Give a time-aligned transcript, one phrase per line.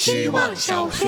[0.00, 1.06] 希望小学。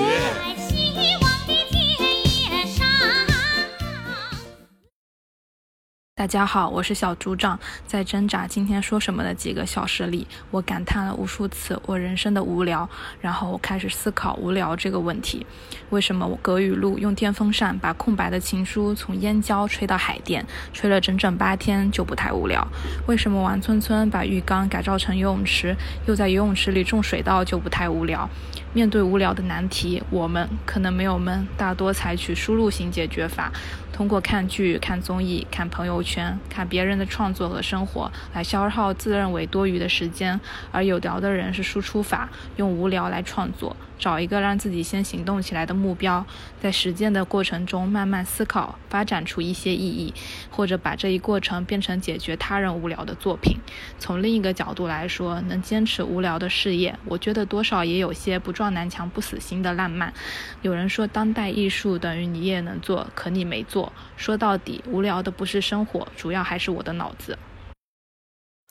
[6.23, 7.59] 大家好，我是小组长。
[7.85, 12.89] 在挣扎今天说什么的几个小时里，我感叹了无数次我人生的无聊，
[13.19, 15.45] 然后我开始思考无聊这个问题。
[15.89, 22.65] 为什么我葛雨露用电风扇把空白的情书从燕郊吹到海淀，吹了整整八天就不太无聊？
[23.05, 25.75] 为什么王村村把浴缸改造成游泳池，
[26.07, 28.29] 又在游泳池里种水稻就不太无聊？
[28.71, 33.51] 面对无聊的难题，我们可能没有们大多采取输入型解决法，
[33.93, 40.35] 通过看剧、看综艺、看朋友圈、看别人的创作和生活来消耗自认为多余的时间；
[40.71, 46.25] 而有聊的人是输出法，用无聊来创作，找一个让自己先行动起来的目标，
[46.61, 50.13] 在实践的过程中慢慢思考，发展出一些意义，
[50.51, 53.57] 或者把这一过程变成解决他人无聊的作品。
[53.97, 60.13] 从另一个角度来说，能坚持无聊的事业，我觉得多少也有些不撞南墙不死心的浪漫。
[60.61, 63.93] 有人说当代艺术等于你也能做，可你没做。
[64.17, 67.39] 说到底，无聊的不是生活，主要还是我的脑子。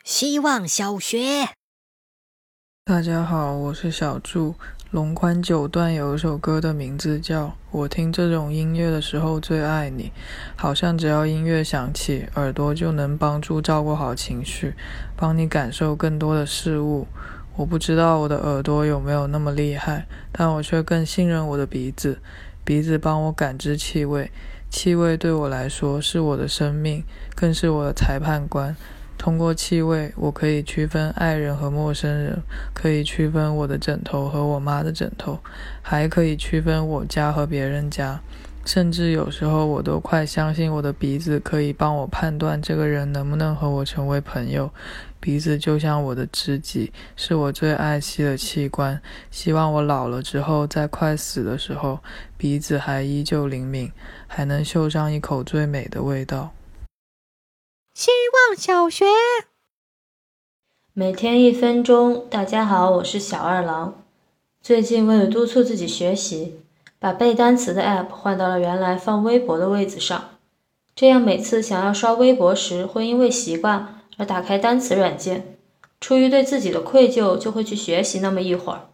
[0.05, 1.49] 希望小学。
[2.85, 4.57] 大家好，我是小祝。
[4.93, 10.05] 龙宽九段有一首歌的名字叫《我听这种音乐的时候最爱你》，
[10.55, 14.75] 好像只要音乐响起，耳朵就能帮助照顾好情绪，
[15.17, 17.07] 帮你感受更多的事物。
[17.57, 22.19] 我不知道我的耳朵有没有那么厉害，但我却更信任我的鼻子。
[22.63, 24.31] 鼻子帮我感知气味，
[24.69, 27.03] 气味对我来说是我的生命，
[27.35, 28.77] 更是我的裁判官。
[29.23, 32.43] 通过气味，我可以区分爱人和陌生人，
[32.75, 35.39] 可以区分我的枕头和我妈的枕头，
[35.81, 38.21] 还可以区分我家和别人家。
[38.65, 44.69] 甚至有时候，我都快相信我的鼻子可以帮我判断这个人能不能和我成为朋友。
[45.21, 49.01] 鼻子就像我的知己，是我最爱惜的器官。
[49.31, 52.01] 希望我老了之后，在快死的时候，
[52.37, 53.93] 鼻子还依旧灵敏，
[54.27, 56.53] 还能嗅上一口最美的味道。
[57.95, 59.05] 希望小学。
[60.95, 64.03] 每天一分钟，大家好，我是小二郎。
[64.63, 66.59] 最近为了督促自己学习，
[66.99, 70.31] 把背单词的 App 换到了原来放微博的位置上，
[70.97, 75.59] 这样每次想要刷微博时，会因为习惯而打开单词软件，
[76.01, 78.89] 出于对自己的愧疚，就会去学习那么一会儿。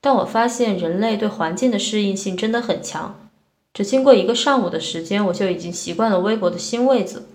[0.00, 3.28] 但我发现人类对环境的适应性真的很强，
[3.74, 7.26] 只经过一个上午的时间，我就已经习惯了微博的新位子。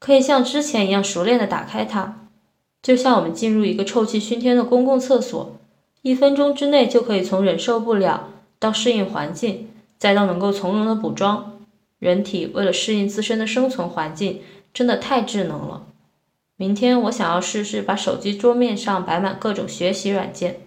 [0.00, 2.26] 可以像之前一样熟练的打开它，
[2.82, 5.56] 就像我们进入一个臭气熏天的公共厕所，
[6.00, 9.68] 一分钟之内就可以从忍受不了到适应环境，
[9.98, 11.58] 再到能够从容的补妆。
[11.98, 14.40] 人体为了适应自身的生存环境，
[14.72, 15.82] 真的太智能了。
[16.56, 20.60] 明天我想要试试把手机桌面上摆满各种学习软件，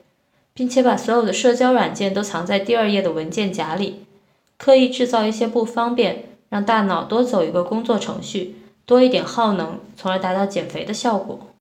[0.54, 4.06] 并且把所有的社交软件都藏在第二页的文件夹里，
[4.58, 8.58] 刻意制造一些不方便，让大脑多走一个工作程序。
[8.86, 11.56] 多一点耗能，从而达到减肥的效果。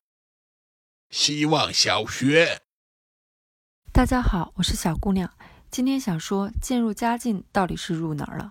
[1.11, 2.63] 希望小学。
[3.93, 5.31] 大家好，我是小姑娘。
[5.71, 8.51] 今天想说，渐入佳境到底是入哪儿了？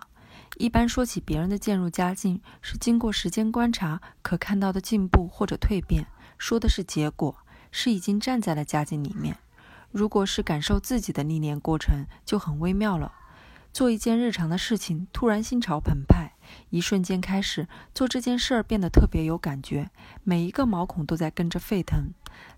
[0.56, 6.06] 一般说起别人的渐入佳境，是经过时间观察可看到的进步或者蜕变，
[6.38, 7.36] 说的是结果，
[7.70, 9.36] 是已经站在了佳境里面。
[9.90, 13.12] 如果是感受自己的历练过程，就很微妙了。
[13.72, 16.34] 做一件日常的事情，突然心潮澎湃，
[16.68, 19.90] 一瞬间开始做这件事儿，变得特别有感觉，
[20.22, 22.12] 每一个毛孔都在跟着沸腾，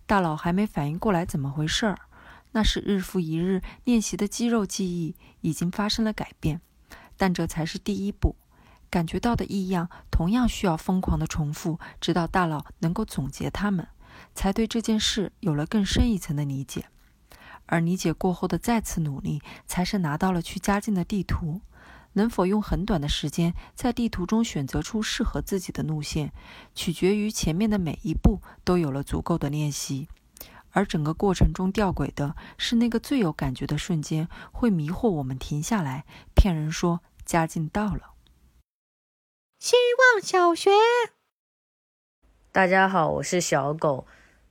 [0.07, 1.99] 大脑还没反应过来怎么回事儿，
[2.51, 6.61] 那是日复一日练习的肌肉记忆已经发生了改变，
[7.17, 8.35] 但这才是第一步，
[8.91, 13.87] 感觉到的异样同样需要疯狂的重复，直到大脑能够总结它们，
[14.35, 16.87] 才对这件事有了更深一层的理解。
[17.67, 21.61] 而理解过后的再次努力，才是拿到了去家境的地图。
[22.17, 26.33] 能否用很短的时间在地图中选择出适合自己的路线，
[26.73, 30.09] 取决于前面的每一步都有了足够的练习。
[30.71, 36.05] 而整个过程中吊诡的是，那个最有感觉的瞬间会迷惑我们停下来，
[36.37, 38.15] 骗人说家境到了。
[39.59, 40.71] 希望小学。
[42.53, 44.07] 大家好，我是小狗，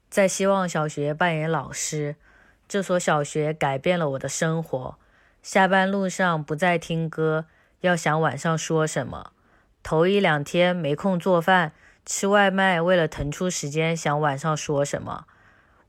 [0.10, 2.18] 在希望小学扮演老师。
[2.68, 4.98] 这所小学改变了我的生活。
[5.42, 7.46] 下班路上不再听歌，
[7.82, 9.32] 要想晚上说什么。
[9.84, 11.74] 头一两天没空做饭，
[12.06, 15.26] 吃外卖，为了腾出时间想晚上说什么。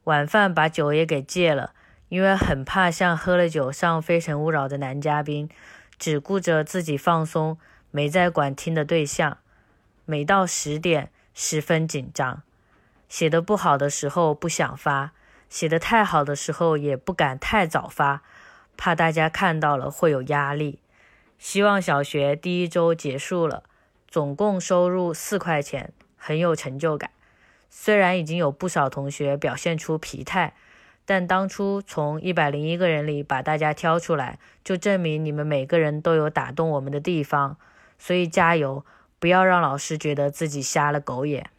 [0.04, 1.72] 晚饭把酒也给戒了，
[2.08, 5.48] 因为很怕像喝了酒上《非诚勿扰》的男嘉宾，
[5.98, 7.56] 只顾着自己放松，
[7.92, 9.38] 没在管听的对象。
[10.04, 12.42] 每到十点，十分紧张。
[13.08, 15.12] 写的不好的时候不想发。
[15.48, 18.22] 写的太好的时候也不敢太早发，
[18.76, 20.80] 怕大家看到了会有压力。
[21.38, 23.64] 希望小学第一周结束了，
[24.08, 27.10] 总共收入四块钱，很有成就感。
[27.68, 30.54] 虽然已经有不少同学表现出疲态，
[31.04, 37.56] 但当初从一百零一个人里把大家挑出来，就证明你们每个人都有打动我们的地方。
[37.98, 38.84] 所以加油，
[39.18, 41.50] 不要让老师觉得自己瞎了狗眼。